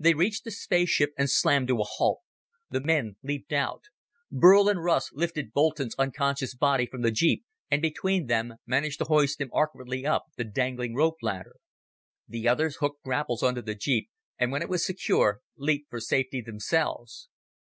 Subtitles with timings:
[0.00, 2.22] They reached the spaceship and slammed to a halt.
[2.70, 3.82] The men leaped out.
[4.28, 9.04] Burl and Russ lifted Boulton's unconscious body from the jeep and, between them, managed to
[9.04, 11.54] hoist him awkwardly up the dangling rope ladder.
[12.26, 16.40] The others hooked grapples onto the jeep, and when it was secure, leaped for safety
[16.40, 17.28] themselves.